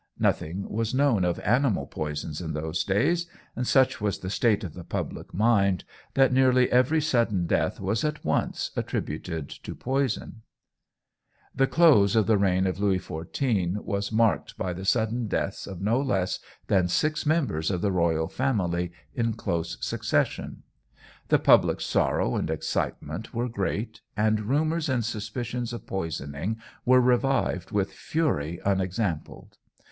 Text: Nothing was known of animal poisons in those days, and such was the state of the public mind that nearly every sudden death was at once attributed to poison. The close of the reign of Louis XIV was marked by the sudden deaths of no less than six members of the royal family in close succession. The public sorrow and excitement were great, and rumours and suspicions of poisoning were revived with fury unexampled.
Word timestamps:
Nothing 0.17 0.67
was 0.67 0.95
known 0.95 1.23
of 1.23 1.39
animal 1.41 1.85
poisons 1.85 2.41
in 2.41 2.53
those 2.53 2.83
days, 2.83 3.27
and 3.55 3.67
such 3.67 4.01
was 4.01 4.17
the 4.17 4.31
state 4.31 4.63
of 4.63 4.73
the 4.73 4.83
public 4.83 5.31
mind 5.31 5.83
that 6.15 6.33
nearly 6.33 6.71
every 6.71 6.99
sudden 6.99 7.45
death 7.45 7.79
was 7.79 8.03
at 8.03 8.25
once 8.25 8.71
attributed 8.75 9.47
to 9.47 9.75
poison. 9.75 10.41
The 11.53 11.67
close 11.67 12.15
of 12.15 12.25
the 12.25 12.39
reign 12.39 12.65
of 12.65 12.79
Louis 12.79 12.97
XIV 12.97 13.77
was 13.85 14.11
marked 14.11 14.57
by 14.57 14.73
the 14.73 14.85
sudden 14.85 15.27
deaths 15.27 15.67
of 15.67 15.81
no 15.83 16.01
less 16.01 16.39
than 16.65 16.87
six 16.87 17.27
members 17.27 17.69
of 17.69 17.81
the 17.81 17.91
royal 17.91 18.27
family 18.27 18.91
in 19.13 19.33
close 19.33 19.77
succession. 19.85 20.63
The 21.27 21.37
public 21.37 21.79
sorrow 21.79 22.35
and 22.37 22.49
excitement 22.49 23.35
were 23.35 23.47
great, 23.47 24.01
and 24.17 24.47
rumours 24.49 24.89
and 24.89 25.05
suspicions 25.05 25.71
of 25.71 25.85
poisoning 25.85 26.57
were 26.85 26.99
revived 26.99 27.69
with 27.69 27.93
fury 27.93 28.59
unexampled. 28.65 29.59